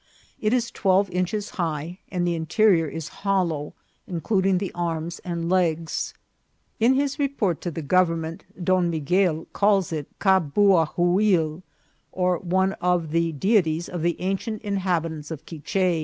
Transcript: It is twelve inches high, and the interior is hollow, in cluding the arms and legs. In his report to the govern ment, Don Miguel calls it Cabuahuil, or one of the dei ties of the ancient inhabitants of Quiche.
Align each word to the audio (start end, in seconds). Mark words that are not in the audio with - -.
It 0.39 0.51
is 0.51 0.71
twelve 0.71 1.11
inches 1.11 1.51
high, 1.61 1.99
and 2.09 2.25
the 2.25 2.33
interior 2.33 2.87
is 2.87 3.09
hollow, 3.21 3.75
in 4.07 4.19
cluding 4.21 4.57
the 4.57 4.71
arms 4.73 5.19
and 5.19 5.47
legs. 5.47 6.15
In 6.79 6.95
his 6.95 7.19
report 7.19 7.61
to 7.61 7.69
the 7.69 7.83
govern 7.83 8.21
ment, 8.21 8.43
Don 8.65 8.89
Miguel 8.89 9.45
calls 9.53 9.91
it 9.91 10.07
Cabuahuil, 10.17 11.61
or 12.11 12.39
one 12.39 12.73
of 12.81 13.11
the 13.11 13.31
dei 13.31 13.61
ties 13.61 13.87
of 13.87 14.01
the 14.01 14.19
ancient 14.19 14.63
inhabitants 14.63 15.29
of 15.29 15.45
Quiche. 15.45 15.99